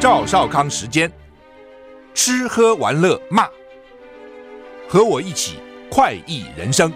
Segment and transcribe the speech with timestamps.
[0.00, 1.12] 赵少康时间，
[2.14, 3.46] 吃喝玩乐骂，
[4.88, 5.58] 和我一起
[5.90, 6.90] 快意人生。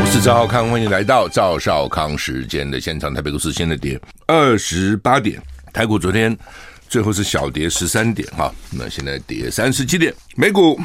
[0.00, 3.14] 我是赵少康，欢迎来到赵少康时间的现场。
[3.14, 5.40] 台北股市现在跌二十八点，
[5.72, 6.36] 台股昨天
[6.88, 10.12] 最后是小跌十三点哈，那现在跌三十七点。
[10.34, 10.76] 美股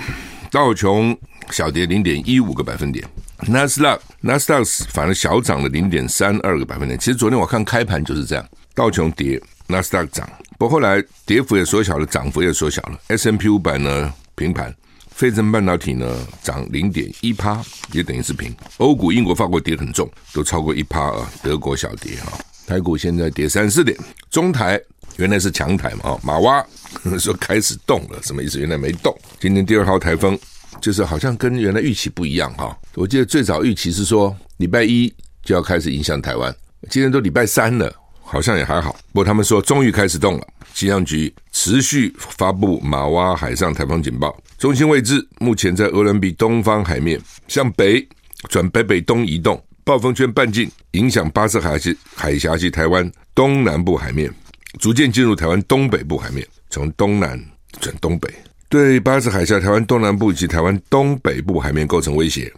[0.51, 1.17] 道琼
[1.49, 3.03] 小跌零点一五个百分点。
[3.47, 6.99] 纳斯达克，纳斯达克反而小涨了零点三二个百分点。
[6.99, 10.29] 其实昨天我看开盘就是这样，道琼跌，纳斯达克涨。
[10.57, 12.99] 不过后来跌幅也缩小了，涨幅也缩小了。
[13.07, 14.75] S M P 五百呢平盘，
[15.11, 18.53] 费城半导体呢涨零点一趴，也等于是平。
[18.77, 21.31] 欧股、英国、法国跌很重，都超过一趴啊。
[21.41, 22.37] 德国小跌哈。
[22.67, 23.97] 台股现在跌三四点。
[24.29, 24.79] 中台
[25.15, 26.63] 原来是强台嘛，啊，马蛙
[27.17, 28.59] 说开始动了，什么意思？
[28.59, 29.17] 原来没动。
[29.39, 30.37] 今天第二号台风。
[30.81, 36.55] 就是好像跟原来预期不一样哈，我记得最早预期是说礼拜一就要开始影响台湾，
[36.89, 38.93] 今天都礼拜三了，好像也还好。
[39.11, 48.07] 不过他们说终于开始动了，气象局持续发布马哇海上台风警报，中心位置目前在哥伦比东方海面，向北
[48.49, 54.33] 转北北东移动，暴风圈半径影响巴士海峡海峡及台湾东南部海面，
[54.79, 57.37] 逐渐进入台湾东北部海面，从东南
[57.81, 58.29] 转东北。
[58.69, 62.53] 对巴士海峡、台湾东南部以及台湾东北部海面构成威胁，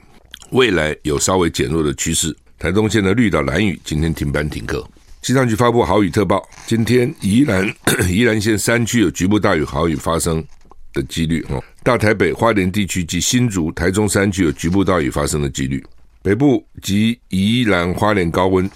[0.51, 2.35] 未来有稍微减弱的趋势。
[2.59, 4.85] 台东县的绿岛、兰屿今天停班停课。
[5.21, 7.65] 气象局发布豪雨特报，今天宜兰
[8.11, 10.45] 宜兰县山区有局部大雨、豪雨发生
[10.91, 11.45] 的几率。
[11.47, 15.81] 哦，大台北、花莲地区及新竹、台中山区有局部大雨发生的几率。
[16.21, 18.69] 北部及宜兰花莲高温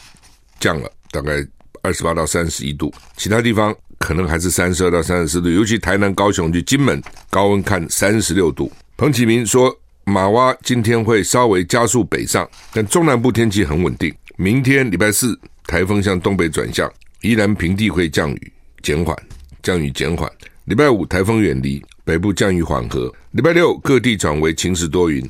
[0.58, 1.46] 降了，大概
[1.82, 3.76] 二十八到三十一度，其他地方。
[4.06, 8.72] 可能还是三十二到三十四度，尤其台南、高雄及金门高温看三十六度。
[8.96, 14.14] 彭启明说，马蛙今天会稍微加速北上，但中南部天气很稳定。
[14.38, 16.88] 明天礼拜四台风向东北转向，
[17.22, 18.54] 宜兰平地会降雨
[18.84, 19.18] 减缓，
[19.64, 20.32] 降雨减缓。
[20.66, 23.12] 礼拜五台风远离，北部降雨缓和。
[23.32, 25.28] 礼拜六各地转为晴时多云，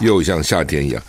[0.00, 1.02] 又像夏天一样。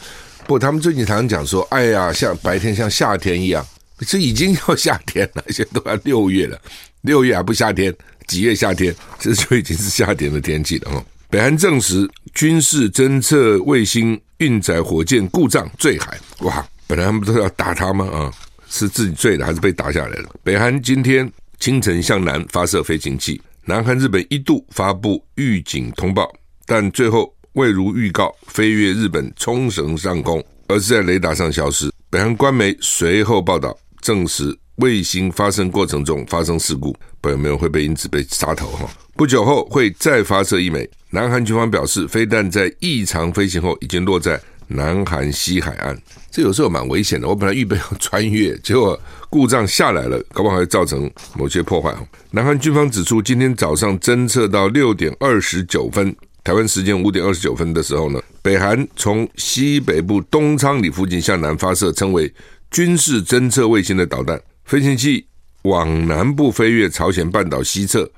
[0.46, 3.66] 不，他们最近常常讲说，哎呀，像白天像夏天一样，
[4.00, 6.60] 这已经要夏天了，现在都要六月了。
[7.06, 7.96] 六月还不夏天，
[8.28, 8.94] 几月夏天？
[9.20, 11.06] 这就已经是夏天的天气了哈。
[11.30, 16.66] 北韩证实军事侦测卫星运载火箭故障坠海，哇！
[16.88, 18.06] 本来他们都要打他吗？
[18.08, 18.32] 啊，
[18.70, 20.30] 是自己坠的还是被打下来了？
[20.44, 26.32] 北韩今天清晨向南发射飞行器，南韩、日本一度发布预警通报，
[26.66, 31.92] 但最后未如预告飞越日本冲绳上空，而是在雷达上消失。
[32.10, 34.58] 北韩官媒随后报道证实。
[34.78, 38.90] 卫星发射过程中发生事故，不有没有会被因此被杀头哈？
[39.16, 40.90] 不久后会再发射一枚。
[41.10, 44.38] 南韩军方表示，飞弹在异常飞行后已经落在
[44.68, 45.98] 南韩西海岸。
[46.30, 47.26] 这有时候蛮危险的。
[47.26, 49.00] 我本来预备要穿越，结果
[49.30, 51.96] 故障下来了，搞不好会造成某些破坏。
[52.32, 56.14] 南韩军方指出，今天早上侦测到六点二十九分，
[56.44, 62.30] 台湾时间五点二十九分的时候呢，北韩从西北部东仓里附近向南发射称为
[62.70, 64.38] 军事侦测卫星的导弹。
[64.66, 65.24] 飞行器
[65.62, 68.10] 往南部飞越朝鲜半岛西侧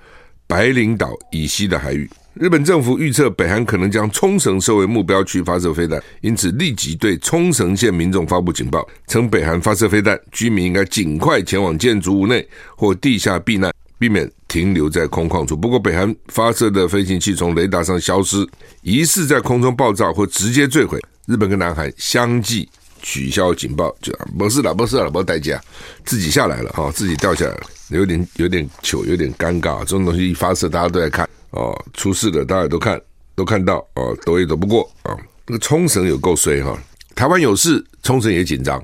[0.48, 2.10] 白领岛以西的海域。
[2.36, 12.48] 日本政府预测北韩可能将冲绳设为目标区发射飞弹，因此立即对冲绳县民众发布警报，称北韩发射飞弹，居民应该尽快前往建筑物内
[12.78, 15.58] 或地下避难，避免停留在空旷处。
[15.58, 18.48] 不过，北韩发射的飞行器从雷达上消失，
[18.84, 20.98] 疑似在空中爆炸或直接坠毁。
[21.26, 22.70] 日本跟南韩相继。
[23.08, 25.58] 取消警报，就不是了，不是了，不代价，
[26.04, 29.80] 自己下来了哈，自己掉下来了，有点有点糗，有点尴尬。
[29.80, 33.02] 这种东西一发射，大家都在看哦，出事了，大家都看，
[33.34, 35.16] 都看到哦，躲也躲不过啊。
[35.46, 36.78] 那个冲绳有够衰哈，
[37.16, 38.84] 台湾有事，冲绳也紧张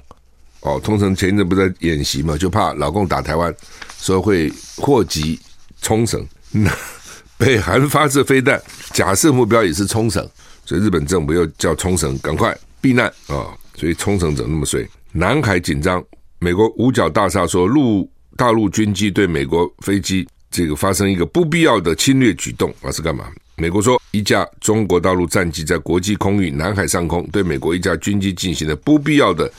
[0.61, 0.79] 哦。
[0.85, 3.53] 冲绳前一阵不在演习嘛，就怕老共打台湾，
[3.97, 5.37] 所以会祸及
[5.81, 6.25] 冲绳。
[6.49, 6.71] 那
[7.37, 8.61] 北韩发射飞弹，
[8.93, 10.25] 假设目标也是冲绳，
[10.65, 13.35] 所以日本政府又叫冲绳赶快避难啊。
[13.35, 14.87] 哦所以冲绳怎么那么衰？
[15.11, 16.03] 南海紧张，
[16.39, 23.31] 美国五角大厦说陆大陆军机对美国飞机这个发生一个不必要的侵略举动，那是干嘛？
[23.55, 29.51] 美国说一架中国大陆战机在国际空域南海上空对美国一架军机进行了不必要的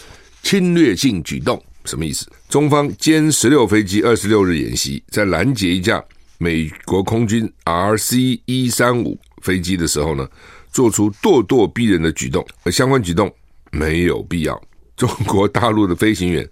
[0.43, 2.27] 侵略性举动，什么意思？
[2.49, 6.03] 中方歼十六飞机二十六日演习，在拦截一架
[6.39, 10.29] 美国空军 RC 一三五飞机的时候呢，
[10.73, 13.33] 做出咄咄逼人的举动，而相关举动。
[13.75, 14.61] 没有必要。
[14.97, 16.49] 中国大陆的飞行员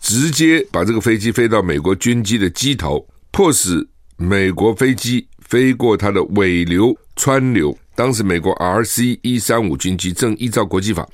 [0.00, 3.86] 直接把这个飞机飞到美国军机的机头，迫使
[4.16, 7.76] 美国飞机飞过它的尾流、川流。
[7.94, 11.06] 当时美国 RC 一三五军机正依照国际法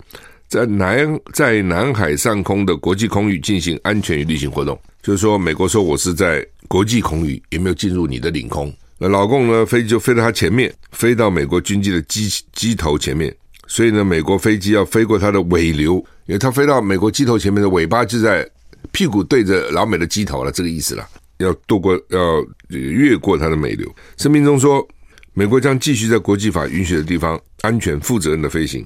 [0.46, 4.80] 在南在南海上空的国际空域进行安全与例行活动。
[5.02, 8.72] 就是说，美国说我是在国际空域，也没有进入你的领空。
[8.96, 13.34] 那老共呢，飞机就飞到他前面，飞到美国军机的机机头前面。
[13.68, 18.44] 所以呢，美国飞机要飞过它的尾流，因为它飞到美国机头前面的尾巴就在
[18.90, 21.06] 屁股对着老美的机头了，这个意思了。
[21.36, 23.88] 要渡过，要越过它的尾流。
[24.16, 24.84] 声明中说，
[25.34, 28.84] 美国将继续在国际法允许的地方安全、负责任的飞行、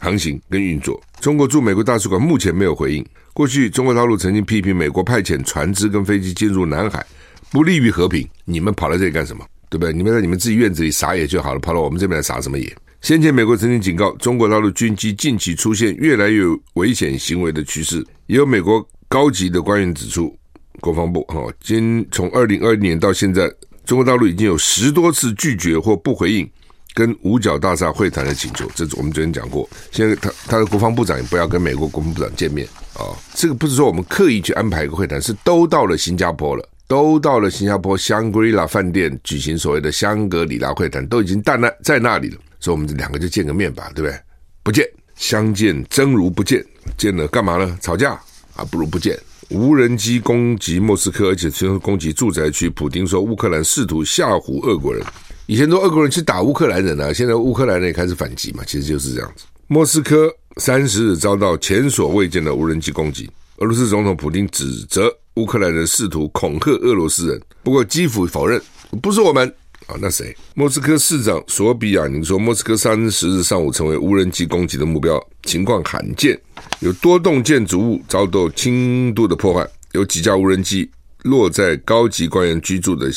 [0.00, 1.00] 航行跟运作。
[1.20, 3.06] 中国驻美国大使馆目前没有回应。
[3.32, 7.06] 过去，中国大陆曾经批评美国派遣船只跟飞机进入南海，
[7.50, 8.26] 不利于和平。
[8.44, 9.44] 你们跑来这里干什么？
[9.70, 9.92] 对不对？
[9.92, 12.76] 你们在你们自己院子里撒野就好了，跑到我们这边来撒什么野？
[13.02, 16.44] 先前，美国曾经警告中国大陆军机近期出现越来越
[16.74, 17.96] 危险行为的趋势。
[18.28, 20.32] 也有美国高级的官员指出，
[20.80, 23.52] 国防部哈，今从二零二零年到现在，
[23.84, 26.48] 中国大陆已经有十多次拒绝或不回应
[26.94, 28.70] 跟五角大厦会谈的请求。
[28.72, 29.68] 这是我们昨天讲过。
[29.90, 32.64] 现在他他的国防部长也不要跟美国国防部长见面
[32.94, 33.10] 啊。
[33.34, 42.36] 这个不是说我们刻意去安排一个会谈，是都到了新加坡了，都到了新加坡香格里拉饭店举行所谓的香格里拉会谈，都已经在那在那里了。
[42.62, 44.16] 所以我们两个就见个面吧，对不对？
[44.62, 46.64] 不见，相见真如不见，
[46.96, 47.76] 见了干嘛呢？
[47.82, 48.12] 吵架
[48.54, 49.18] 啊，不如不见。
[49.50, 52.70] 无人机攻击莫斯科，而且最后攻击住宅区。
[52.70, 55.04] 普丁说乌克兰试图吓唬俄国人，
[55.46, 59.44] 以前都俄国人去打乌克兰人啊，现在乌克兰人也开始反击嘛，其实就是这样子。
[59.66, 68.62] 莫斯科三十日遭到前所未见的无人机攻击，俄罗斯总统普丁指责乌克兰人试图恐吓俄罗斯人，不过基辅否认，
[69.02, 69.52] 不是我们。
[70.00, 70.34] 那谁？
[70.54, 76.40] 莫斯科市长索比亚宁说，莫斯科三十日上午成为无人机攻击的目标，情况罕见，
[76.80, 80.90] 有多栋建筑物遭到轻度的破坏，有几架无人机
[81.22, 83.10] 落在高级官员居住的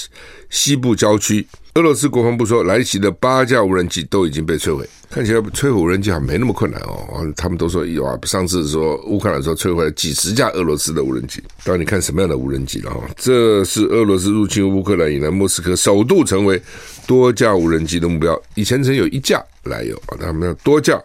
[0.50, 1.46] 西部郊区。
[1.76, 4.88] 俄罗斯国防部说，来袭的八架无人机都已经被摧毁。
[5.10, 7.06] 看起来摧毁无人机好像没那么困难哦。
[7.36, 11.44] 他们都说有啊，上次说乌克兰说摧毁了几十架俄罗斯的无人机。
[11.66, 13.02] 当然，你看什么样的无人机了哈？
[13.18, 16.62] 这是俄罗斯入侵乌克兰以来，莫斯科首度成为
[17.06, 18.42] 多架无人机的目标。
[18.56, 21.02] 以前曾有一架来有啊，他们要多架。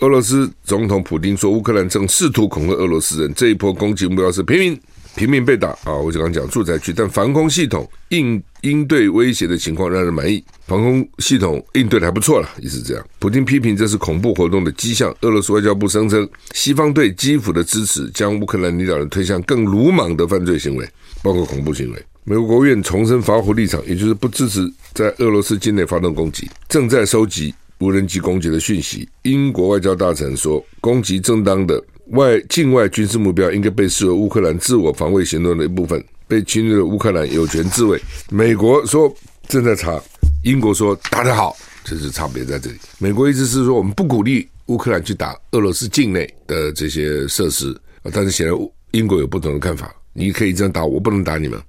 [0.00, 4.80] 俄罗斯总统普丁说，乌克兰正试图恐吓俄罗斯人，这一波攻击目标是平民。
[5.18, 5.92] 平民被打啊！
[5.92, 13.04] 我就刚讲住宅区，但防空系统应应对威胁的情况让人满意，防空系统应对的还不错了，也是这样。
[13.18, 15.12] 普京批评这是恐怖活动的迹象。
[15.22, 20.88] 俄罗斯外交部声称，西方对基辅的支持将乌克兰领导人推向更鲁莽的犯罪行为，
[21.20, 22.06] 包括恐怖行为。
[22.22, 29.08] 美国国务院重申防护立场，也就是不支持在俄罗斯境内发动攻击，正在收集无人机攻击的讯息。
[29.22, 31.82] 英国外交大臣说，攻击正当的。
[32.10, 38.00] 外境外军事目标应该被视为乌克兰自我防卫行动的一部分，被侵略的乌克兰有权自卫。
[38.30, 39.12] 美国说
[39.46, 40.00] 正在查，
[40.42, 42.76] 英国说打得好，这是差别在这里。
[42.98, 47.78] 美国意思是说我们不鼓励乌克兰去打俄罗斯境内的这些设施，
[48.12, 48.56] 但是显然
[48.92, 49.94] 英国有不同的看法。
[50.14, 51.60] 你可以这样打，我不能打你们，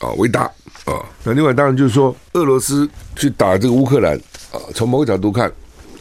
[0.00, 0.42] 啊，为打
[0.86, 1.04] 啊。
[1.22, 4.16] 那另外当然就是说，俄罗斯去打这个乌克兰
[4.50, 5.52] 啊，从某个角度看，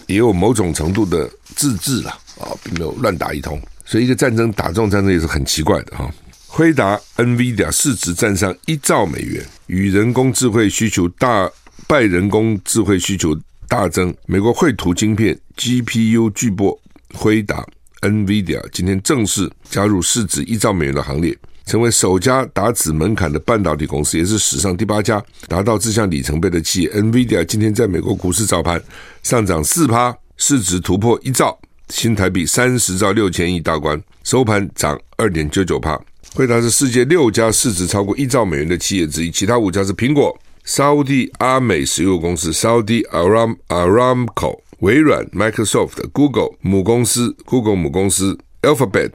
[0.08, 2.18] 也有某种程度的自治了。
[2.40, 6.10] 啊并没有乱打一通，所以一个战争打这种战争也是很奇怪的哈。
[6.48, 11.50] 辉达、NVIDIA 市值占上一兆美元，与人工智慧需求大
[11.86, 13.38] 拜人工智慧需求
[13.68, 14.16] 大增。
[14.26, 16.78] 美国绘图晶片 GPU 巨擘
[17.14, 17.66] 辉达
[18.02, 26.90] NVIDIA 今天正式加入市值一兆美元的行列，成为首家达此门槛的半导体公司，也是史上第八家达到这项里程碑的企业。
[26.92, 28.82] NVIDIA 今天在美国股市早盘
[29.24, 31.60] 上涨四趴，市值突破一兆。
[31.90, 36.00] 新台币三十兆六千亿大关，收盘涨二点九九帕。
[36.34, 49.12] 惠达是世界六家市值超过一兆美元的企业之一，其他五家是苹果、沙乌地阿美石油公司、沙乌地 Aram Aramco、微软、Microsoft、Google 母公司、Google 母公司 Alphabet，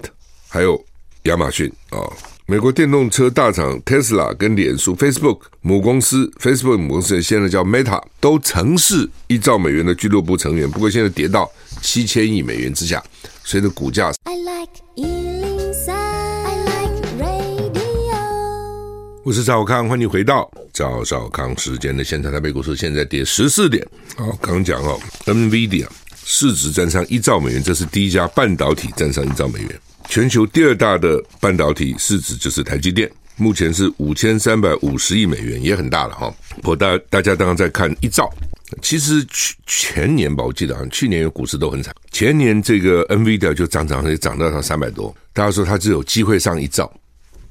[0.48, 0.82] 还有
[1.24, 1.98] 亚马逊啊。
[2.50, 11.48] 美国电动车大厂 Tesla 跟脸书 Facebook 母公司 Facebook 母公司现在叫 Meta 都曾是一兆美元的俱乐部成员，不过现在跌到
[11.80, 13.00] 七千亿美元之下，
[13.44, 14.10] 随着股价。
[14.24, 18.18] I like 103, I like radio。
[19.22, 22.32] 我是赵少康，欢迎回到赵少康时间的现场。
[22.32, 23.86] 台北股市现在跌十四点。
[24.16, 25.86] 好，刚讲哦，NVIDIA
[26.24, 29.70] 市值站上一兆美元，这是第一家半导体站上一兆美元。
[30.10, 36.34] 全球第二大的半导体市值就是台积电，目前是五千三百五十亿美元，也很大了哈。
[36.64, 38.28] 我大大家刚刚在看一兆，
[38.82, 46.92] 其实去前年吧，我记得啊，去年有股市都很惨，前年这个 NVIDIA 就涨涨，也涨到它三百多，大家说它只有机会上一兆，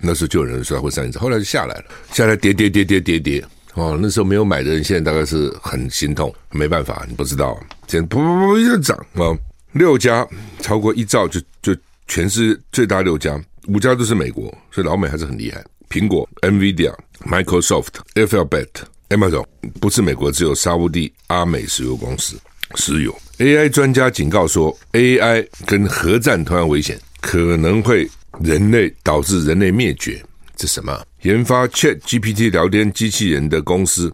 [0.01, 9.32] 那时候就有人说它会上一兆，后来就下来了，下来跌跌跌跌跌跌，哦，那时候没有买的人现在大概是很心痛，没办法，你不知道，现在噗噗噗一直涨啊。
[9.74, 10.28] 六家
[10.62, 11.75] 超过一兆，就就
[12.10, 15.63] 全是最大六家，五家都是美国，所以老美还是很厉害。
[15.89, 16.94] 苹果、NVIDIA、
[17.25, 18.68] Microsoft、Alphabet、
[19.10, 19.46] Amazon
[19.80, 22.38] 不是美国，只有沙乌地阿美石油公司。
[22.75, 28.10] 石油 AI 专家警告说，AI 跟核战同样危险，可能会
[28.42, 30.22] 人类导致人类灭绝。
[30.56, 31.04] 这什么？
[31.22, 34.13] 研发 ChatGPT 聊天机器人的公司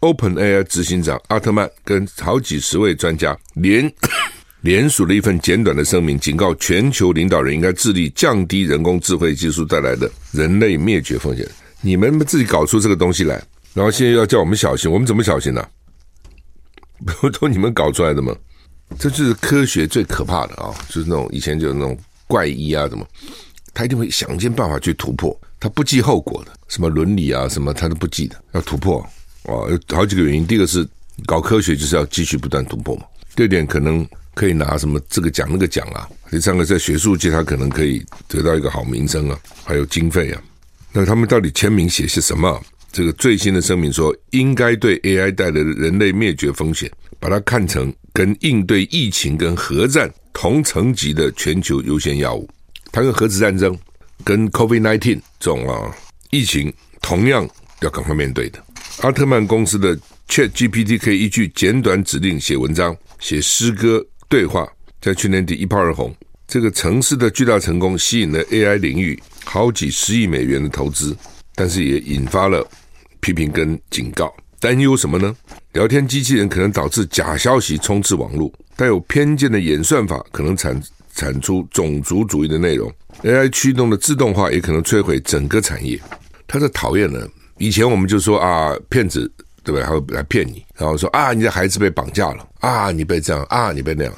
[0.00, 3.92] OpenAI 执行长阿特曼跟好几十位专家联
[4.62, 11.46] 联署了一份简短的声明，警告全球领导人应该致力降低人工智慧技术带来的人类灭绝风险。
[11.80, 13.42] 你们自己搞出这个东西来，
[13.74, 15.66] 然后现在要叫我们小心，我们怎么小心 呢、
[17.04, 18.32] 不都你们搞出来的吗？
[18.98, 20.70] 这就是科学最可怕的啊！
[20.88, 23.04] 就是那种以前就是那种怪医啊，什么，
[23.74, 29.00] 他一定会想尽办法去突破，他不计后果的，什么伦理啊，什么他都不计的，要突破
[29.44, 29.50] 啊！
[29.70, 30.86] 有好几个原因，第一个是
[31.26, 40.42] 搞科学就是要继续不断突破嘛，第二点可能可以拿什么这个奖那个奖啊，第三个在学术界他可能可以得到一个好名声啊，还有经费啊。
[40.92, 42.62] 那他们到底签名写些什么？
[42.92, 52.46] 这个最新的声明说，应该对 AI 带来的人类灭绝风险，把它看成跟应对疫情跟核战同层级的全球优先药物。
[52.90, 53.74] 它跟核子战争、
[54.22, 55.90] 跟 COVID-19 这种啊
[56.28, 56.70] 疫情
[57.00, 57.48] 同样
[57.80, 58.62] 要赶快面对的。
[59.00, 59.98] 阿特曼公司的
[60.28, 64.68] ChatGPT 可以依据简短指令写文章、写诗歌、对话，
[65.00, 66.12] 在去年底一炮而红。
[66.48, 71.16] 这个城市的巨大成功吸引了 AI 领域好几十亿美元的投资，
[71.54, 72.68] 但是也引发了。
[73.20, 75.32] 批评跟警告，担忧什么呢？
[75.74, 80.82] 聊天机器人可能导致假消息充斥网络，带有偏见的演算法可能产
[81.14, 85.96] 产出种族主义的内容，AI 驱动的自动化也可能摧毁整个产业。
[86.48, 87.30] 他是讨厌的。
[87.58, 89.30] 以前我们就说啊，骗子
[89.64, 89.84] 对不对？
[89.84, 94.12] 还会来骗你，然后说啊，你的孩子被绑架了啊，你被这样啊，你被那样，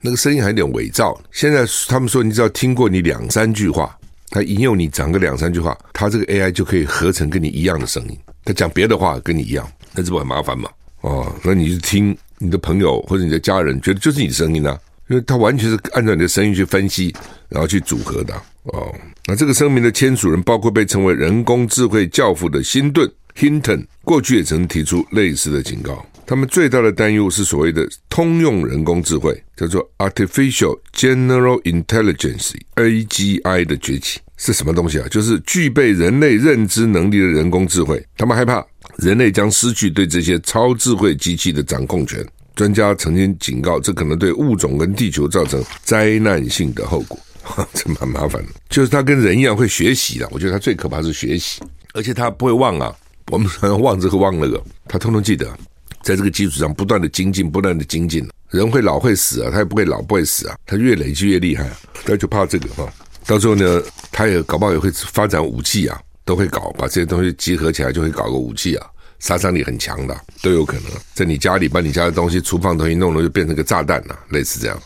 [0.00, 1.18] 那个声音还有点伪造。
[1.32, 3.96] 现在他们说，你只要听过你两三句话，
[4.30, 8.18] 他引诱你讲个两三句话，他这个 AI 就可以合成跟你一样的声音。
[8.44, 10.68] 他讲别的话跟你一样，那这不很麻烦吗？
[11.00, 17.14] 哦，那你就听你的朋友或者你的家人觉得就是你声音啊，因为他完全是按照你的声音去分析，
[17.48, 18.34] 然后去组合的。
[18.64, 18.94] 哦，
[19.26, 26.04] 那这个声明的签署人包括被称为人工智慧教父的辛顿 （Hinton），过去也曾提出类似的警告。
[26.26, 34.20] 他们最大的担忧是所谓的通用人工智慧，叫做 Artificial General Intelligence（AGI） 的崛起。
[34.36, 35.06] 是什么东西啊？
[35.10, 38.04] 就是具备人类认知能力的人工智慧。
[38.16, 38.64] 他们害怕
[38.96, 42.26] 人类将失去对这些超智慧机器的掌控权。
[42.56, 47.18] 专家曾经警告，这可能对物种跟地球造成灾难性的后果。
[47.74, 48.48] 这蛮麻烦的。
[48.70, 50.28] 就是他跟人一样会学习的。
[50.32, 51.60] 我觉得他最可怕是学习，
[51.92, 52.94] 而且他不会忘啊。
[53.30, 55.46] 我们常常忘这个忘那个，他通通记得。
[56.02, 58.28] 在这个基础上不断的精进，不断的精进。
[58.50, 60.54] 人会老会死啊，他也不会老不会死啊。
[60.66, 61.76] 他越累积越厉害啊。
[62.04, 62.92] 他就怕这个哈。
[63.24, 68.86] 到时候呢，他也搞不好也会发展武器啊，都会搞，把这些东西集合起来，就会搞个武器啊，
[69.18, 70.92] 杀伤力很强的，都有可能。
[71.14, 74.78] 在你家里把你家的东西、厨房东西弄了，就变成个炸弹了，类似这样。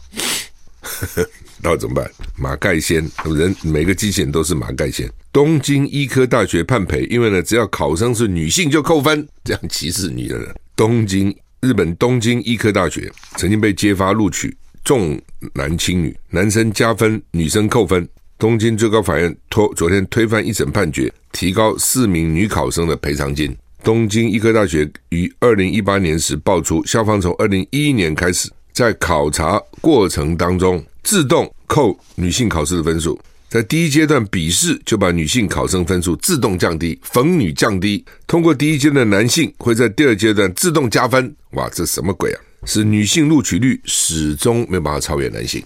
[0.80, 1.30] 呵呵
[1.62, 2.10] 那怎么办？
[2.36, 5.10] 马盖先人，每个机器人都是马盖先。
[5.32, 10.54] 东京医科大学判赔，因为呢，只要考生是女性就扣分，这样歧视女的人。
[10.76, 15.20] 东京日本东京医科大学曾经被揭发录取重
[15.54, 18.08] 男轻女，男生加分，女生扣分。
[18.38, 23.54] 东京最高法院托昨天推翻一审判决，提高四名女考生的赔偿金。
[23.82, 38.04] 东京医科大学于二零一八年时爆出，校方从二零一一年开始，在考察过程当中自动扣女性考试的分数，在第一阶段笔试就把女性考生分数自动降低，逢女降低。
[38.26, 41.34] 通过第一阶段男性会在第二阶段自动加分。
[41.52, 42.40] 哇，这什么鬼啊？
[42.64, 45.64] 是女性录取率始终没有办法超越男性。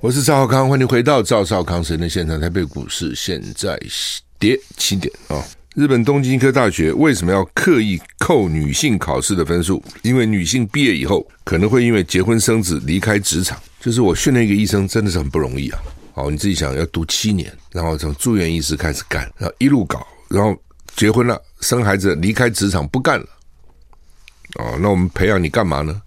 [0.00, 2.38] 我是赵少康，欢迎回到赵少康神的现场。
[2.38, 3.80] 台北股市现在
[4.38, 5.42] 跌七点啊、
[5.74, 9.82] 日本东京医科大学为什么要刻意扣女性考试的分数？
[10.02, 13.60] 因为女性毕业以后可能会因为结婚生子离开职场。
[13.80, 15.82] 就是我训练一个医生真的是很不容易啊！
[16.12, 20.56] 好，你自己想要读七年，然后从住院医师开始干，然后一路搞，然后
[20.94, 23.26] 结婚了，生孩子，离开职场不干了。
[24.60, 26.00] 哦，那我们培养你干嘛呢？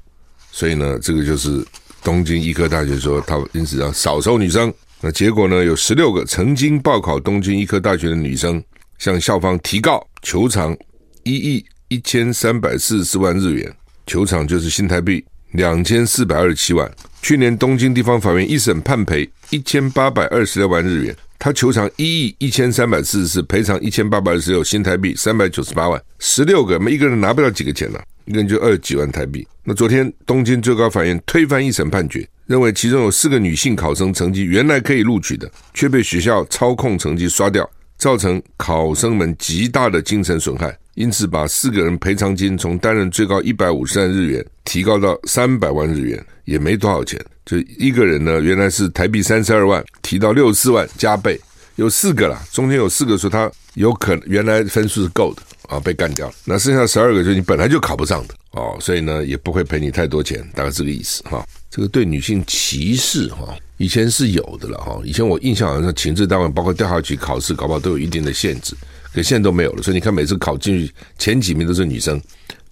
[0.50, 1.62] 所以呢，这个就是
[2.01, 4.74] 东京医科大学说，他因此要少收女生。
[5.01, 8.63] 那结果呢，有十六个曾经报考东京医科大学的女生
[8.97, 10.75] 向校方提告，求偿
[11.23, 13.73] 一亿一千三百四十四万日元，
[14.05, 16.91] 求偿就是新台币两千四百二十七万。
[17.21, 26.01] 去年东京地方法院一审判赔一千八百二十六万日元，他求偿一亿一千三百四十四，赔偿一千八百二十六新台币三百九十八万。
[26.19, 29.45] 十六个，每一个人拿不了几个钱呢、一个人就二十几万台币。
[29.63, 47.19] 那昨天东京最高法院推翻一审判决，认为其中有四个女性考生成绩原来可以录取的，却被学校操控成绩刷掉，造成考生们极大的精神损害，因此把四个人赔偿金从担任最高一百五十万日元提高到三百万日元，也没多少钱。
[47.45, 51.39] 就一个人呢，原来是台币三十二万，提到六十四万，加倍。
[51.75, 56.33] 有四个啦，中间有四个说他有可能原来分数是够的啊，被干掉了。
[56.43, 61.45] 那剩下十二个就是你本来就考不上的哦，所以呢也不会赔你太多钱，大概这个意思哈。
[61.77, 65.00] 这个对女性歧视哈，以前是有的了哈。
[65.05, 68.75] 以前我印象好像情治单位包括调查局考试，搞不好都有一定的限制，
[69.13, 69.84] 可现在都没有了。
[69.84, 72.19] 所以你看每次考进去前几名都是女生，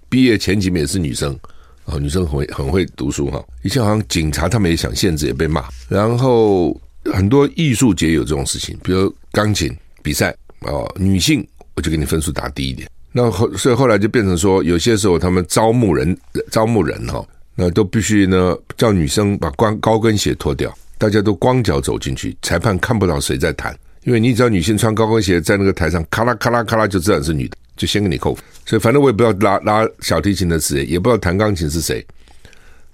[0.09, 1.37] 毕业前几名也是女生
[1.85, 3.39] 啊，女生很会很会读书哈。
[3.61, 6.75] 以前好像警察他们也想限制，也被骂，然后。
[7.13, 9.71] 很多艺术节有这种事情，比如钢琴
[10.01, 12.89] 比赛哦，女性我就给你分数打低一点。
[13.11, 16.17] 那后所以后来就变成说，有些时候他们招募人，
[16.49, 17.23] 招募人哈，
[17.55, 28.43] 那都必须呢叫女生把光高跟鞋脱掉，大家都光脚走进去，裁判看不到谁在弹，因为你只要女性穿高跟鞋在那个台上咔啦咔啦咔啦，就知道是女的，就先给你扣分。
[28.65, 32.05] 所以反正我也不知道拉拉小提琴的是谁，也不知道弹钢琴是谁，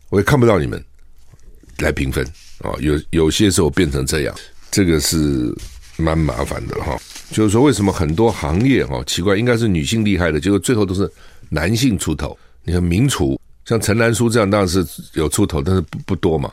[0.09, 0.83] 我也看不到你们
[1.79, 2.25] 来评分。
[2.59, 4.35] 哦，有有些时候变成这样，
[4.69, 5.51] 这个是
[5.97, 6.95] 蛮麻烦的哈。
[7.31, 11.09] 就是说，为什么很多行业哈奇怪，应该是女性厉害的，结果最后都是
[11.49, 12.37] 男性出头。
[12.63, 16.51] 你看名厨，像陈岚舒这样，当然是有出头，但是不不多嘛，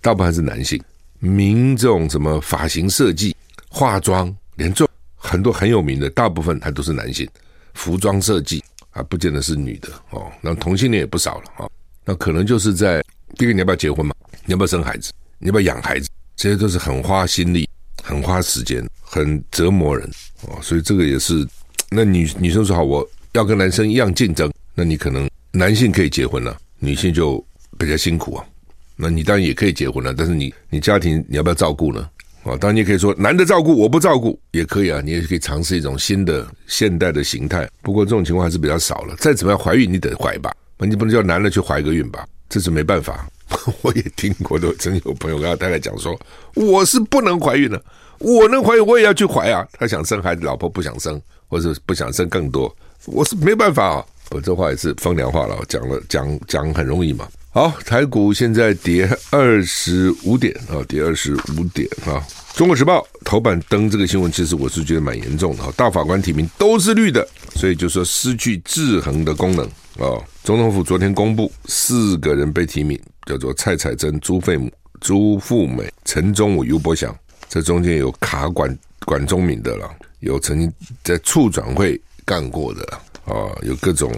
[0.00, 0.82] 大部分还是男性。
[1.18, 3.34] 名这种什么发型设计、
[3.68, 7.28] 化妆，连这种很多很有名的，大部分还都是男性。
[7.74, 10.30] 服装设计还不见得是女的哦。
[10.40, 11.68] 那同性恋也不少了啊。
[12.04, 13.02] 那可能就是在
[13.36, 14.14] 第一个，你要不要结婚嘛？
[14.44, 15.12] 你要不要生孩子？
[15.38, 16.08] 你要不要养孩子？
[16.36, 17.68] 这些都是很花心力、
[18.02, 20.08] 很花时间、很折磨人
[20.42, 20.58] 哦。
[20.62, 21.46] 所以这个也是，
[21.90, 27.42] 那女女生说好，我要跟男生一样竞争，那你可能男性可以结婚了，女性就
[27.78, 28.44] 比较辛苦啊。
[28.94, 32.06] 那你当然也可以结婚了，但是你你家庭你要不要照顾呢？
[32.44, 35.00] 啊、当然你可以说男的照顾，我不照顾也可以啊。
[35.02, 37.68] 你也可以尝试一种新的现代的形态。
[37.82, 39.16] 不过这种情况还是比较少了。
[39.16, 40.54] 再怎么样怀孕，你得怀吧？
[40.78, 42.26] 你不能叫男的去怀个孕吧？
[42.50, 43.26] 这是没办法。
[43.80, 46.18] 我也听过的，曾经有朋友跟他太太讲说
[46.54, 47.82] ：“我是不能怀孕的，
[48.18, 52.72] 我能怀孕我也要去怀啊。”他想生孩子，老婆不想生，或者不想生更多，
[53.06, 54.06] 我是没办法啊。
[54.30, 57.28] 我这话也是风凉话了，讲了讲讲很容易嘛。
[57.50, 62.22] 好，台股现在跌二十五点啊，跌二十五点啊。
[62.54, 65.72] 中国时报头版登这个新闻，其实我是觉得蛮严重的啊。
[65.76, 69.64] 大法官提名都是绿的，所以就说失去制衡的功能
[69.98, 70.20] 啊。
[70.42, 72.98] 总统府昨天公布四个人被提名。
[73.26, 77.12] 叫做蔡彩珍、朱费姆、朱富美、陈忠武、游伯祥，
[77.48, 82.86] 这中间有卡管管中闵的了，有曾经在促转会干过的
[83.26, 84.12] 啊，有各种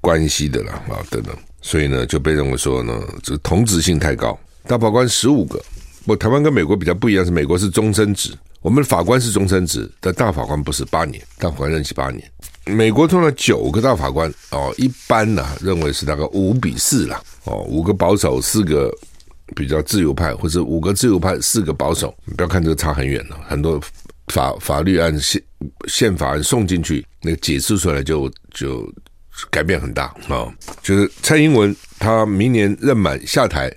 [0.00, 4.38] 关系的了啊等等，所以呢就被认为说呢，这同质性太高。
[4.66, 5.62] 大法官十五个，
[6.06, 8.30] 不，台湾跟美国比较不一样，是美国是终身制，
[8.62, 12.22] 我们的法官是终身制，但大法官不是八年，大法官任期八年。
[12.66, 17.22] 美国通常九个大法官哦，一般呢、认为是大概五比四啦。
[17.44, 18.90] 哦，五个保守，四个
[19.54, 22.14] 比较自由派，或者五个自由派，四个保守。
[22.24, 23.78] 你不要看这个差很远了，很多
[24.28, 25.42] 法法律案宪
[25.86, 28.92] 宪法案送进去，那个解释出来就就
[29.50, 33.72] 改变很大啊、就是蔡英文他明年任满下台，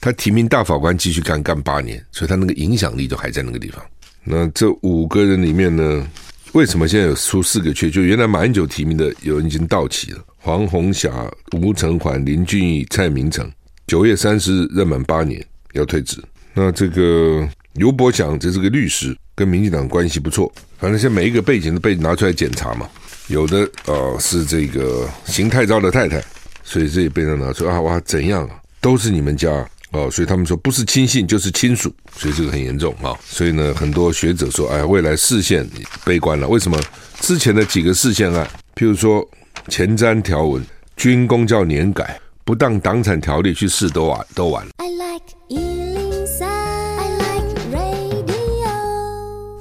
[0.00, 3.84] 他提名大法官继续干干八年，所以他那个影响力就还在那个地方。
[4.24, 6.08] 那这五个人里面呢？
[6.52, 7.90] 为什么现在有出四个缺？
[7.90, 11.10] 就原来马英九提名的有人已经到期了，黄虹霞、
[11.56, 13.50] 吴成环、林俊义、蔡明诚，
[13.86, 16.22] 九月三十日任满八年要退职。
[16.52, 20.52] 那这个刘伯祥这是个律师，跟民进党关系不错。
[20.78, 22.88] 反正现在每一个背景都被拿出来检查嘛，
[23.28, 26.22] 有的呃是这个邢太昭的太太，
[26.64, 29.66] 所以这也被人拿出啊哇怎样啊，都是你们家。
[29.92, 33.14] 哦，所以他们说不是亲信就是亲属，所以这个很严重啊。
[33.26, 35.68] 所以呢，很多学者说，哎，未来视线
[36.02, 36.48] 悲观了。
[36.48, 36.80] 为什么？
[37.20, 39.22] 之前的几个视线案，譬如说
[39.68, 40.64] 前瞻条文、
[40.96, 44.70] 军工教年改、不当党产条例去试都完都完了。
[44.78, 45.91] I like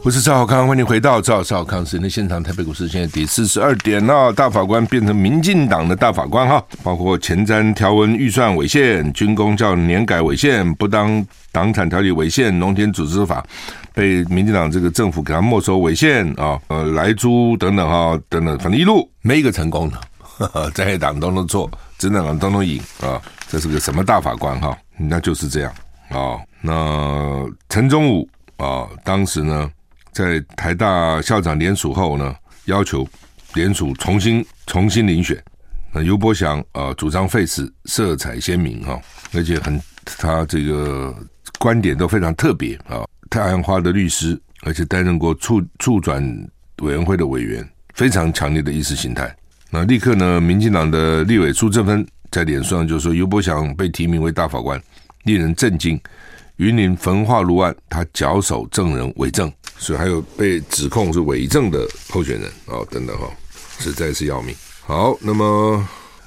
[0.03, 2.41] 我是赵少康，欢迎回到赵少康时间的现场。
[2.41, 13.45] 台北股市现在跌四十二点了，大法官变成民进党的大法官哈，包括前瞻条文预算违宪、军工教年改违宪、不当党产条例违宪、农田组织法
[13.93, 24.75] 被民进党这个政府给他没收违宪啊，呃，莱猪等等哈，等等，反正一路没一个成功的， 在党都能做，执政党都能赢啊，这是个什么大法官哈？
[24.97, 25.71] 那就是这样
[26.09, 26.41] 啊。
[26.59, 29.69] 那陈忠武啊，当时呢？
[30.11, 33.07] 在台大校长联署后呢，要求
[33.53, 35.41] 联署重新重新遴选，
[35.93, 38.99] 那尤伯祥啊，主张废死，色彩鲜明哈，
[39.33, 41.15] 而且很他这个
[41.59, 43.05] 观点都非常特别啊。
[43.29, 46.21] 太阳花的律师，而且担任过促促转
[46.81, 49.33] 委员会的委员，非常强烈的意识形态。
[49.69, 54.81] 那立刻呢，民进党的立委苏正芬在脸书上就说，尤伯祥被提名为大法官，
[55.23, 55.97] 令人震惊。
[56.57, 63.27] 云林焚化炉案，他绞首证人伪证，所以还有被指控是伪证的候选人哦，等等哈，
[63.79, 64.55] 实在是要命。
[64.85, 65.83] 好，那么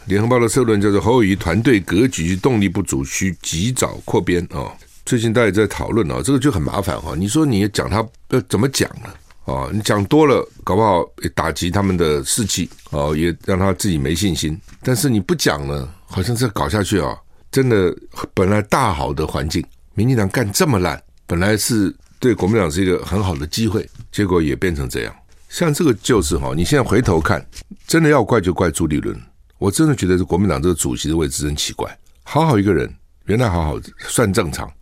[0.06, 4.74] 联合报的社论叫做侯友宜团队格局动力不足，需及早扩编啊。
[5.06, 7.14] 最近大家也在讨论啊，这个就很麻烦哈。
[7.16, 9.08] 你说你讲他要怎么讲呢？
[9.44, 14.60] 啊，你讲多了，搞不好也打击他们的士气哦，也让他自己没信心。
[14.82, 17.16] 但是你不讲呢，好像这搞下去啊，
[17.52, 17.96] 真的
[18.32, 19.64] 本来大好的环境，
[19.94, 25.14] 民进党干这么烂，本来是对国民党是一个很好的机会，结果也变成这样。
[25.50, 27.46] 像这个就是哈，你现在回头看，
[27.86, 29.14] 真的要怪就怪朱立伦。
[29.58, 31.86] 我真的觉得这国民党这个主席的位置真奇怪。
[32.22, 32.90] 好好一个人，
[33.26, 34.72] 原来好好算正常，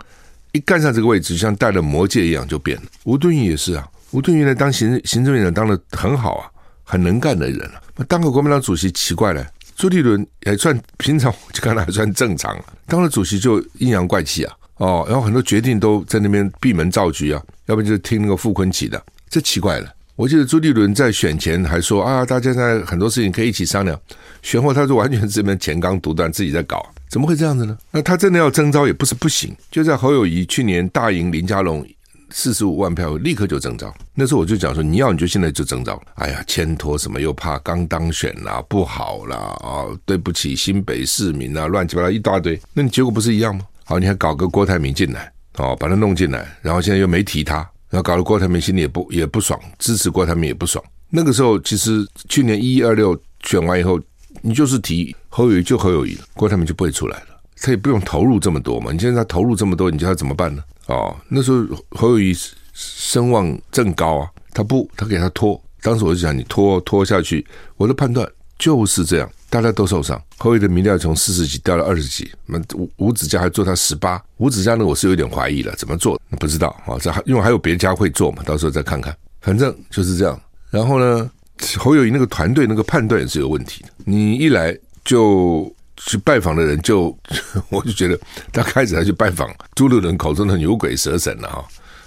[0.52, 2.84] 一干上这个位置，像戴了魔戒一样就变了。
[3.02, 6.48] 吴敦义也是啊，吴敦义原来当行行政院长当的很好啊，
[6.84, 7.82] 很能干的人啊。
[7.96, 14.54] 那当个国民党主席奇怪了，朱立伦也算平常，就看他还算正常，当了主席就阴阳怪气啊。
[14.82, 19.88] 哦，然后很多决定都在那边闭门造车啊，要不然就是听那个傅昆萁的，这奇怪了。
[20.16, 23.98] 我记得朱立伦在选前还说啊，大家在很多事情可以一起商量。
[24.42, 27.78] 选后他说完全这边乾纲独断，自己在搞，怎么会这样子呢？
[27.92, 29.54] 那他真的要征召也不是不行。
[29.70, 31.86] 就在侯友谊去年大赢林佳龙
[32.30, 33.94] 四十五万票，立刻就征召。
[34.16, 36.02] 那时候我就讲说，你要你就现在就征召。
[36.16, 42.60] 哎呀，牵拖什么又怕刚当选啦，不好啦啊，对不起新北市民啊，乱七八糟一大堆。
[42.74, 43.64] 那你结果不是一样吗？
[43.84, 47.56] 好，你还搞个郭台铭进来，哦，把他弄进来，然后现在又没提他。
[47.90, 50.82] 然后搞得郭台铭心里也不也不爽，支持郭台铭也不爽。
[51.10, 53.14] 那个时候其实去年一一二六
[53.44, 54.00] 选完以后，
[54.40, 57.26] 你就是提侯友谊就侯友谊，郭台铭就不会出来了，
[57.60, 58.92] 他也不用投入这么多嘛。
[58.92, 60.64] 你现在他投入这么多，你叫他怎么办呢？
[60.86, 62.34] 哦，那时候侯友谊
[62.72, 65.62] 声望正高啊，他不，他给他拖。
[65.82, 68.26] 当时我就想，你拖拖下去，我的判断
[68.58, 69.30] 就是这样。
[69.52, 76.96] 大家都受伤，侯友的民调从四十几掉到二十几，那吴吴子嘉还做他十八，吴子嘉呢，我是有点怀疑了，怎么做不知道啊？
[76.98, 80.40] 这还因为还有别家会做嘛，到时候再看看，反正就是这样。
[80.70, 81.30] 然后呢，
[81.76, 87.14] 侯友宜那个团队那个判断也是有问题的，你一来就去拜访的人就，
[87.68, 88.18] 我就觉得
[88.54, 91.62] 他开始还去拜访朱立伦口中的牛鬼蛇神了哈，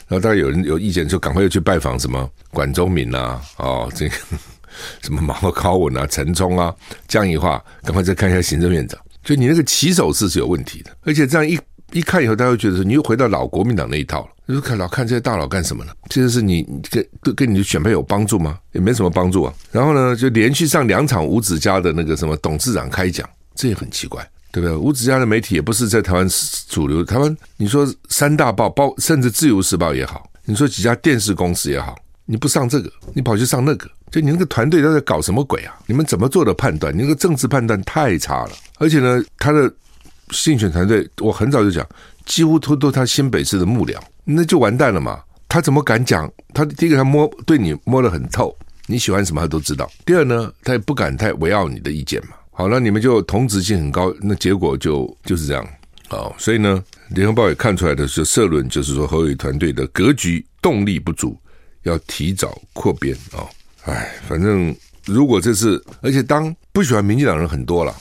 [0.07, 4.15] 然后大家有人有意见，就赶快又去拜访什么管中闵啊，哦这个。
[5.01, 6.73] 什么毛高文啊、陈冲啊、
[7.07, 8.99] 江宜桦，赶快再看一下行政院长。
[9.23, 11.59] 就你那个起手式是有问题的，而且这样一
[11.91, 14.27] 一看以后，大家会觉得说你又回到老国民党那一套了。
[14.45, 15.91] 你说看老看这些大佬干什么呢？
[16.09, 18.59] 这就是你跟跟你的选配有帮助吗？
[18.73, 19.51] 也没什么帮助啊。
[19.71, 24.77] 然后呢，就连续上两场吴子嘉的那个什么董事长开讲，这也很奇怪，对不对？
[24.77, 26.27] 吴子嘉的媒体也不是在台湾
[26.69, 33.89] 主流，台湾你说三大报报，甚至自由时报也好，你说几家电视公司也好，你不上这个，你跑去上那个。
[34.11, 35.77] 就你那个团队都在搞什么鬼啊？
[35.87, 36.95] 你们怎么做的判断？
[36.95, 38.51] 你那个政治判断太差了。
[38.77, 39.71] 而且呢，他的
[40.29, 41.85] 竞选团队，我很早就讲，
[42.25, 45.21] 几乎都都他新北市的幕僚，那就完蛋了嘛。
[45.49, 46.31] 他怎么敢讲？
[46.53, 48.55] 他第一个他摸对你摸得很透，
[48.87, 49.89] 你喜欢什么他都知道。
[50.05, 52.35] 第二呢，他也不敢太围绕你的意见嘛。
[52.51, 55.67] 好，那你们就同质性很高，那结果就就是这样。
[56.07, 61.37] 好，所以呢，联合报也看出来的是社论，就是说侯友团队的格局动力不足，
[61.85, 63.41] 要提早扩编啊。
[63.85, 67.95] 哎，反正如果这次，而且当不喜欢民进党人很多了，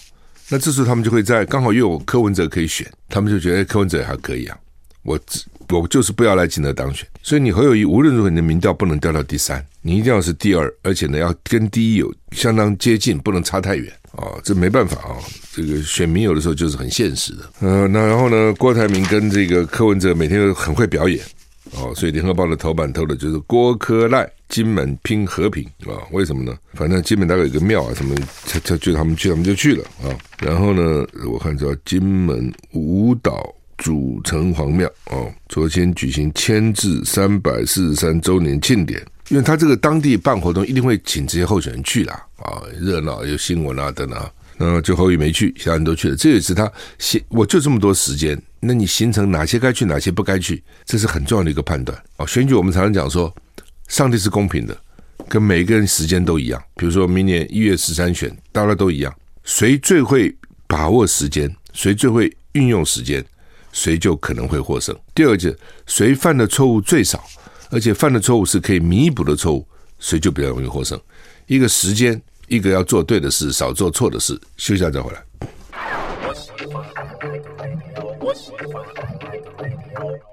[0.49, 4.59] 那这时候他们就会在刚好又有柯文哲可以选，他们就觉得柯文哲还可以啊。
[5.03, 5.21] 我
[5.69, 14.41] 我就是不要来景德当选，所以你侯友宜无论如何你的民调不能掉到第三，你一定要是第二，而且呢要跟第一有相当接近，不能差太远啊、哦。
[14.43, 17.51] 这没办法啊、哦，这个选民有的时候就是很现实的。
[17.61, 21.23] 呃，那然后呢，郭台铭跟这个柯文哲每天都很会表演。
[21.77, 25.99] 哦，所以联合报的头版投的就是郭科赖金门拼和平啊？
[26.13, 26.57] 为什么呢？
[26.75, 28.15] 反正金门大概有个庙啊，什么
[28.47, 30.09] 他他就他们去，他们就去了啊。
[30.39, 44.31] 然后呢，我看叫金门舞蹈主城隍庙哦，昨天举行迁置三百四十三周年庆典，因为他这个当地办活动，一定会请这些候选人去啦啊，热闹有新闻啊等等。
[44.57, 48.41] 那就侯友宜没去，其他人都去了，这也是他行，我就这么多时间。
[48.67, 52.25] 那你形成哪些该去，哪些不该去，这是很重要的一个判断啊。
[52.25, 53.35] 选举我们常常讲说，
[53.89, 54.77] 上帝是公平的，
[55.29, 56.63] 跟每个人时间都一样。
[56.77, 60.35] 比如说明年一月十三选，大家都一样，谁最会
[60.67, 63.23] 把握时间，谁最会运用时间，
[63.73, 64.97] 谁就可能会获胜。
[65.15, 67.23] 第二个，谁犯的错误最少，
[67.71, 69.67] 而且犯的错误是可以弥补的错误，
[69.99, 70.99] 谁就比较容易获胜。
[71.47, 74.33] 一个时间一个要做对的事，少做错的事。
[74.57, 75.23] 休息下再回来。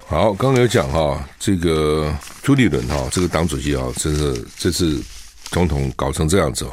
[0.08, 5.01] 好，刚刚有讲哈，这个朱立伦哈，这个党主席啊，真是这次
[5.49, 6.71] 总统搞成这样子哦，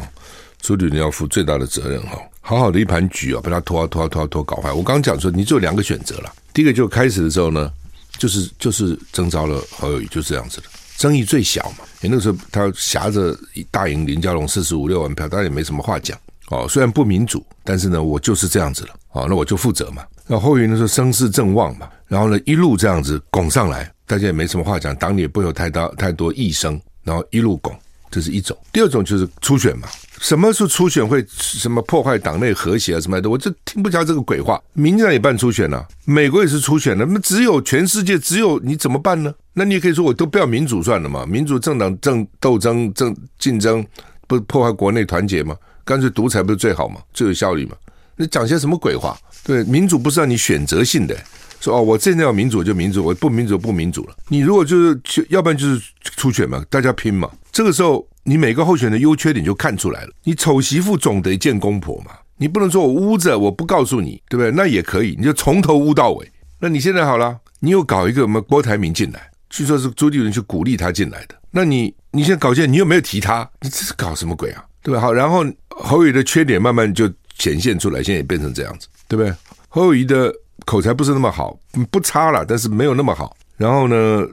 [0.61, 2.19] 朱立伦要负最大的责任哈。
[2.41, 4.73] 好好的一盘局啊，被他拖啊拖啊拖啊拖搞坏。
[4.73, 7.71] 我刚刚讲说，你只有两个选择了，第一个就开始的时候呢，
[8.17, 10.65] 就是就是征召了侯友宜，就是这样子的，
[10.97, 11.85] 争议最小嘛。
[12.01, 13.37] 因为那个时候他挟着
[13.71, 16.67] 大赢林佳龙四十五六万票，当然也没什么话讲哦。
[16.69, 20.03] 虽然不民主，但是呢，我就是这样子了哦，那我就负责嘛。
[20.31, 27.75] 那侯友宜那时候声势正旺嘛，然后呢一路这样子拱上来，大家也没什么话讲，党里也不会有太大太多异声，然后一路拱，
[28.11, 28.55] 这是一种。
[28.71, 29.89] 第二种就是初选嘛，
[30.21, 34.63] 什么时候初选会什么破坏党内和谐啊什么的，我就听不下这个鬼话。
[34.75, 39.35] 民进党也办初选了，美国也是初选了，那只有全世界只有你怎么办呢？
[39.55, 43.83] 那你也可以说，我都不要民主算了嘛，民主政党政斗争政竞争，
[44.27, 45.57] 不破坏国内团结吗？
[45.87, 47.01] 干脆独裁不是最好吗？
[47.15, 47.75] 最有效率吗？
[48.21, 49.17] 你讲些什么鬼话？
[49.45, 51.17] 对，民主不是让你选择性的，
[51.61, 54.17] 说哦，我现在要民主就民主，我不民主不民主了。
[54.29, 57.31] 你如果就是，要不然就是初选嘛，大家拼嘛。
[57.51, 60.11] 这个时候，你每个候选的优缺点就看出来了。
[60.25, 64.51] 你丑媳妇总得见公婆嘛，你不能说我污着，我不告诉你，对不对？
[64.51, 66.31] 那也可以，你就从头污到尾。
[66.61, 69.31] 那你现在好了，你又搞一个什么郭台铭进来？
[69.49, 73.49] 据说是朱立伦去鼓励他进来的，那你你现在搞现，你又没有提他？
[73.63, 74.63] 你这是搞什么鬼啊？
[74.83, 75.01] 对吧？
[75.01, 79.35] 好，然后侯友宜的缺点慢慢就显现出来，现在也变成这样子，对不对？
[79.69, 80.33] 侯友谊的
[80.65, 81.59] 口才不是那么好，
[81.91, 83.37] 不差了，但是没有那么好。
[83.57, 84.25] 然后呢，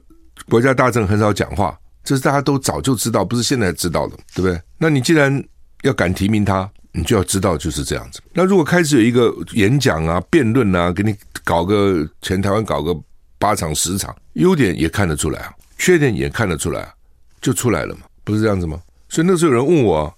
[0.50, 4.62] 国家大政很少讲话，这是大家都早就知道，不是现在知道的，对不对？
[4.78, 5.44] 那你既然
[5.84, 8.22] 要敢提名他，你就要知道就是这样子。
[8.34, 12.96] 那如果开始有一个演讲啊、辩论啊，给你搞个全台湾搞个。
[13.38, 16.94] 八场十场，优点也看得出来啊，缺点也看得出来啊，
[17.42, 18.82] 就出来了嘛，不是这样子吗？
[19.10, 20.12] 所以那时候有人问我，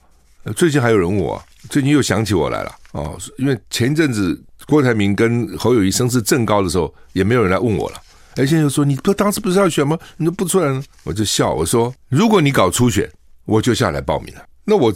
[0.56, 7.98] 最近还有人问我，最近又想起我来了哦，因为前一阵子郭台铭跟侯友谊声势正高的时候，也没有人来问我了。
[8.36, 9.98] 哎，现在又说你不当时不是要选吗？
[10.18, 10.84] 你都不出来呢？
[11.04, 13.10] 我就笑我说，如果你搞初选，
[13.46, 14.46] 我就下来报名了。
[14.66, 14.94] 那我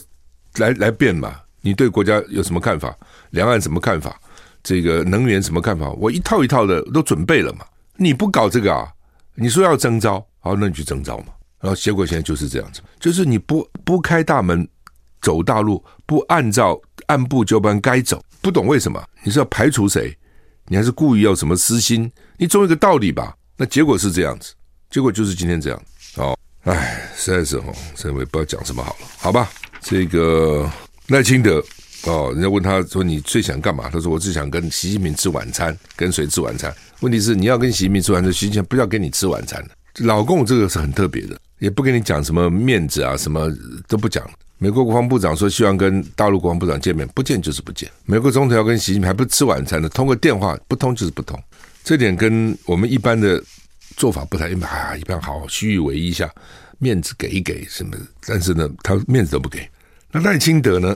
[0.57, 2.95] 来来变嘛，你对国家有什么看法？
[3.31, 4.19] 两岸什么看法？
[4.61, 5.89] 这个能源什么看法？
[5.93, 7.65] 我一套一套的都准备了嘛。
[7.95, 8.87] 你不搞这个啊？
[9.33, 11.27] 你说要征召，好，那你去征召嘛。
[11.61, 14.67] 然后结果现在就是这样子，就是你不不开大门
[15.21, 19.03] 走大路，不按照按部就班该走，不懂为什么？
[19.23, 20.17] 你是要排除谁？
[20.67, 22.11] 你还是故意要什么私心？
[22.37, 23.35] 你总有个道理吧？
[23.57, 24.53] 那结果是这样子，
[24.89, 25.81] 结果就是今天这样。
[26.15, 27.63] 哦，哎，实在是哦，
[27.95, 29.49] 这我也不知道讲什么好了，好吧？
[29.81, 30.69] 这个
[31.07, 31.63] 赖清德。
[32.05, 36.73] 哦，人家问他说：“你最想干嘛？”他说：“我最想跟习近平吃晚餐，跟谁吃晚餐？
[37.01, 40.03] 问题是你要跟习近平吃晚餐，习近平不要跟你吃晚餐的。
[40.03, 43.47] 老共这个是很特别的，也不跟你讲什么面子啊，什么
[43.87, 44.27] 都不讲。
[44.63, 47.89] 美国国防部长说希望跟大陆国防部长见面，不见就是不见。
[48.05, 51.35] 美国总统要跟习近平还不吃晚餐呢，通过电话不通就是不通。
[51.83, 53.43] 这点跟我们一般的
[53.97, 56.31] 做法不太一般啊，一般好虚与委一下，
[56.77, 59.67] 面子给一给什么，但是呢，他面子都不给。
[60.11, 60.95] 那赖清德呢？”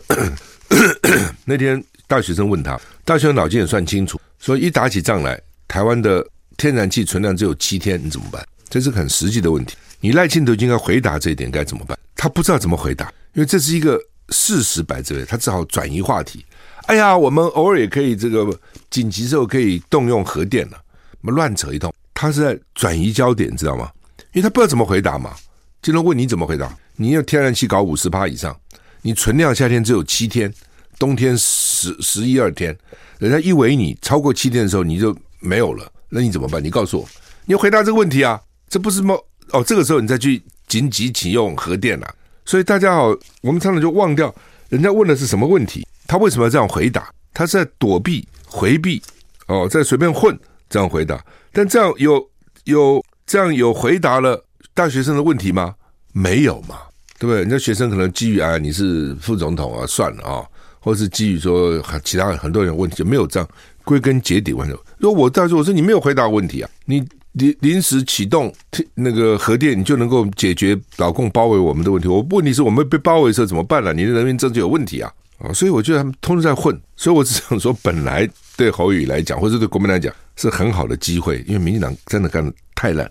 [1.44, 6.24] 那天大学生问他，大学生脑筋也算清楚，说一打起仗来，台湾的
[6.56, 8.48] 天然气存量只有七天，你怎么办？
[8.70, 9.76] 这是很实际的问题。
[10.02, 11.98] 你赖清德应该回答这一点，该怎么办？
[12.16, 16.44] 他不知道怎么回答，因为这是一个事实摆这里，他只好转移话题。
[16.88, 21.94] 哎呀，我们偶尔也可以这个紧急时候可以动用核电了，什么乱扯一通。
[22.14, 23.92] 他是在转移焦点，知道吗？
[24.32, 25.36] 因为他不知道怎么回答嘛。
[25.82, 26.76] 就能问你怎么回答？
[26.96, 28.56] 你要天然气搞五十趴以上。
[29.02, 30.52] 你存量夏天只有七天，
[30.98, 32.76] 冬天十十一二天，
[33.20, 36.64] 人家一围你超过七天的时候你就没有了，那你怎么办？
[36.64, 37.08] 你告诉我，
[37.46, 38.42] 你要回答这个问题啊！
[38.70, 39.14] 这不是吗？
[39.52, 42.16] 哦，这个时候你再去紧急启用核电啊！
[42.46, 43.08] 所以大家好，
[43.42, 44.34] 我们常常就忘掉
[44.70, 47.10] 人家问的是什么问题，他为什么要这样回答？
[47.34, 49.02] 他是在躲避、回避
[49.48, 50.38] 哦，在随便混
[50.70, 51.24] 这样回答。
[51.52, 52.30] 但这样有
[52.66, 54.42] 有这样有回答了
[54.74, 55.76] 大学生的问题吗？
[56.14, 56.78] 没有嘛。
[57.18, 57.40] 对不对？
[57.40, 60.44] 人家学生可能基于啊，你是副总统啊，算了啊，
[60.82, 63.50] 或是基于说其他很多人问题就没有这样
[63.86, 64.78] 归根结底问的。
[64.98, 67.02] 如果我再说，我说你没有回答问题啊，你
[67.36, 68.54] 临临时启动
[68.94, 72.08] 那个核电，你就能够解决老共包围我们的问题。
[72.08, 73.94] 我问题是我们被包围时候怎么办呢？
[73.94, 75.52] 你的人民政治有问题啊啊！
[75.54, 76.80] 所以我觉得他们通通在混。
[76.96, 83.10] 所以我只想说，本来对侯宇来讲，或者对国民来讲是很好的机会，因为民进党真的干得太烂。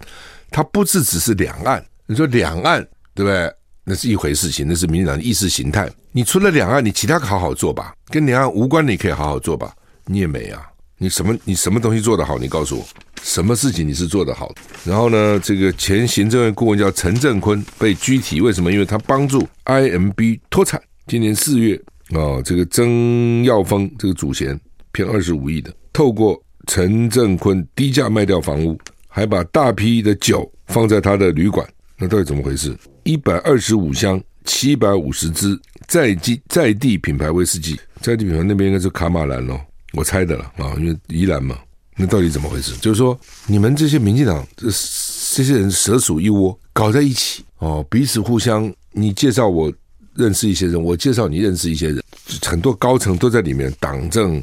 [0.50, 2.80] 他不是只是两岸，你说两岸
[3.14, 3.52] 对不对？
[3.86, 5.90] 那是一回事情，那是民进党的意识形态。
[6.12, 9.74] 你除了两岸，你其他好好做吧，跟两岸无关你可以好好做吧。
[10.06, 10.62] 你也没啊，
[11.04, 12.38] 你什么你什么东西做得好？
[12.38, 12.86] 你告诉我，
[13.22, 14.54] 什么事情你是做得好的？
[14.86, 18.72] 然后呢，这个前行政院顾问叫陈振坤被拘提，为什么？
[18.72, 21.76] 因为他帮助 IMB 脱产今年四月
[22.12, 24.58] 啊、哦，这个曾耀峰这个祖贤
[24.92, 32.74] 骗二十五亿的，透过陈正坤低价卖掉房屋，还把大批的酒放在他的旅馆，那到底怎么回事？
[33.02, 39.60] 一百二十五箱，七百五十支在地在地品牌威士忌，在地品牌那边应该是卡马兰哦，
[39.94, 41.58] 我猜的了啊，因为宜兰嘛。
[41.96, 42.74] 那到底怎么回事？
[42.78, 49.72] 就是说，你们这些民进党这这些人蛇鼠一窝，搞在一起哦，彼此互相，你介绍我
[50.14, 52.02] 认识一些人，我介绍你认识一些人，
[52.44, 54.42] 很多高层都在里面，党政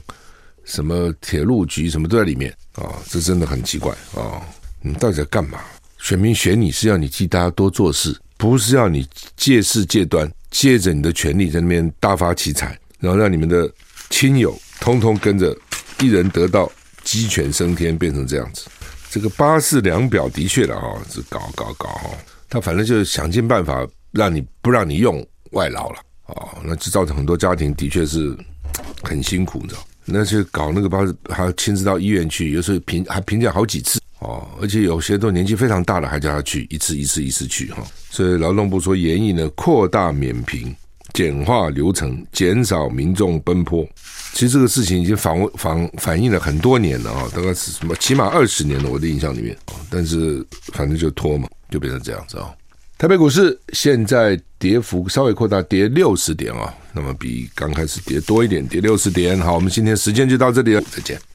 [0.63, 4.41] 什么铁路局什么都在里面啊、这真的很奇怪啊、哦！
[4.81, 5.59] 你到底在干嘛？
[5.97, 13.69] 选民选你是要你替大家多做事，不是要你借势借端，借着你的权力在那边大发奇财，然后让你们的
[14.09, 15.57] 亲友通通跟着
[16.01, 16.69] 一人得道。
[17.03, 18.67] 鸡犬升天变成这样子，
[19.09, 22.11] 这个八四两表的确的哈，是搞搞搞哈，
[22.47, 25.95] 他反正就是想尽办法让你不让你用外劳了
[26.27, 28.37] 啊，那就造成很多家庭的确是
[29.01, 29.83] 很辛苦，你知道？
[30.05, 37.83] 那些搞那个八四还要亲自到医院去，有时候评还评价好几次哦，而且有些都年纪非常大了，还叫他去一次一次一次去哈。
[38.11, 40.73] 所以劳动部说，研议呢扩大免评，
[41.13, 43.87] 简化流程，减少民众奔波。
[44.33, 49.55] 其实这个事情已经反反反映了很多年了啊，大概是什么起码二十年了，我的印象里面。
[49.89, 52.49] 但是反正就拖嘛，就变成这样子啊。
[52.97, 59.37] 台北股市现在跌幅稍微扩大，跌六十点啊，那么比刚开始跌多一点，跌六十点。
[59.39, 61.21] 好，我们今天时间就到这里了，再见。